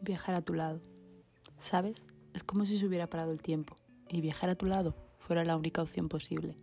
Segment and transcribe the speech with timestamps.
[0.00, 0.80] viajar a tu lado.
[1.58, 2.02] ¿Sabes?
[2.34, 3.76] Es como si se hubiera parado el tiempo
[4.08, 6.56] y viajar a tu lado fuera la única opción posible.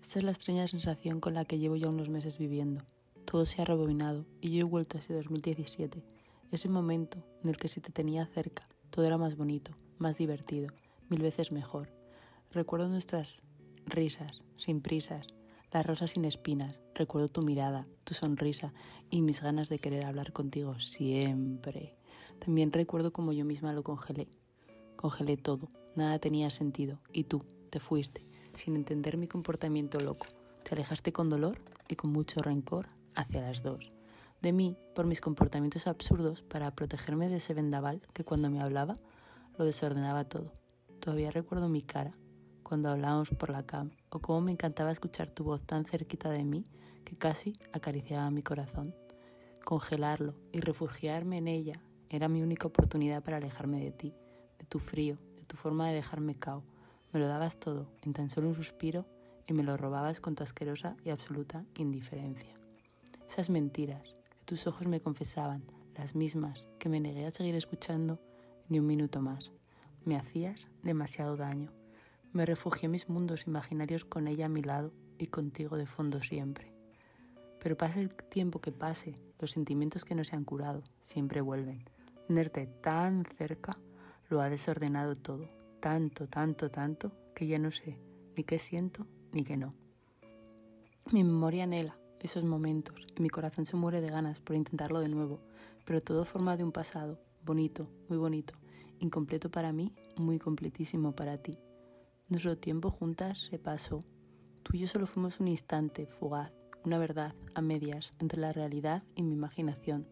[0.00, 2.82] Esta es la extraña sensación con la que llevo ya unos meses viviendo.
[3.24, 6.02] Todo se ha rebobinado y yo he vuelto a ese 2017,
[6.50, 10.68] ese momento en el que si te tenía cerca, todo era más bonito, más divertido,
[11.08, 11.92] mil veces mejor.
[12.50, 13.36] Recuerdo nuestras
[13.84, 15.26] risas, sin prisas,
[15.72, 18.72] las rosas sin espinas, recuerdo tu mirada, tu sonrisa
[19.10, 21.97] y mis ganas de querer hablar contigo siempre.
[22.38, 24.28] También recuerdo como yo misma lo congelé.
[24.96, 30.26] Congelé todo, nada tenía sentido y tú te fuiste, sin entender mi comportamiento loco.
[30.64, 33.92] Te alejaste con dolor y con mucho rencor hacia las dos.
[34.40, 38.98] De mí por mis comportamientos absurdos para protegerme de ese vendaval que cuando me hablaba
[39.56, 40.52] lo desordenaba todo.
[41.00, 42.12] Todavía recuerdo mi cara
[42.62, 46.44] cuando hablábamos por la cam o cómo me encantaba escuchar tu voz tan cerquita de
[46.44, 46.64] mí
[47.04, 48.94] que casi acariciaba mi corazón.
[49.64, 51.80] Congelarlo y refugiarme en ella
[52.10, 54.14] era mi única oportunidad para alejarme de ti,
[54.58, 56.62] de tu frío, de tu forma de dejarme cao.
[57.12, 59.06] Me lo dabas todo en tan solo un suspiro
[59.46, 62.54] y me lo robabas con tu asquerosa y absoluta indiferencia.
[63.28, 65.64] Esas mentiras que tus ojos me confesaban,
[65.96, 68.18] las mismas que me negué a seguir escuchando
[68.68, 69.52] ni un minuto más.
[70.04, 71.72] Me hacías demasiado daño.
[72.32, 76.22] Me refugié en mis mundos imaginarios con ella a mi lado y contigo de fondo
[76.22, 76.72] siempre.
[77.58, 81.84] Pero pase el tiempo que pase, los sentimientos que no se han curado siempre vuelven.
[82.28, 83.78] Tenerte tan cerca
[84.28, 85.48] lo ha desordenado todo,
[85.80, 87.98] tanto, tanto, tanto, que ya no sé
[88.36, 89.72] ni qué siento ni qué no.
[91.10, 95.08] Mi memoria anhela esos momentos y mi corazón se muere de ganas por intentarlo de
[95.08, 95.40] nuevo,
[95.86, 98.52] pero todo forma de un pasado, bonito, muy bonito,
[98.98, 101.56] incompleto para mí, muy completísimo para ti.
[102.28, 104.00] Nuestro tiempo juntas se pasó.
[104.64, 106.52] Tú y yo solo fuimos un instante fugaz,
[106.84, 110.06] una verdad a medias entre la realidad y mi imaginación.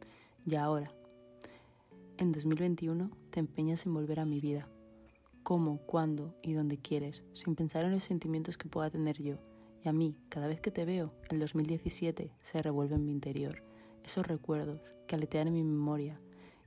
[0.47, 0.95] Y ahora,
[2.19, 4.69] en 2021, te empeñas en volver a mi vida.
[5.43, 9.37] ¿Cómo, cuándo y dónde quieres, sin pensar en los sentimientos que pueda tener yo?
[9.85, 13.63] Y a mí, cada vez que te veo, el 2017 se revuelve en mi interior.
[14.03, 16.21] Esos recuerdos que aletean en mi memoria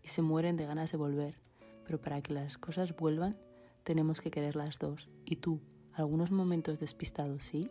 [0.04, 1.40] y se mueren de ganas de volver.
[1.86, 3.38] Pero para que las cosas vuelvan,
[3.84, 5.09] tenemos que querer las dos.
[5.26, 5.59] Y tú,
[5.94, 7.68] algunos momentos despistados sí,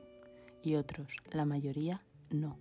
[0.62, 2.00] y otros, la mayoría,
[2.30, 2.58] no.